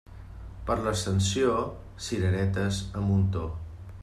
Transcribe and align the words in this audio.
Per 0.69 0.77
l'Ascensió, 0.85 1.53
cireretes 2.07 2.81
a 3.03 3.09
muntó. 3.13 3.49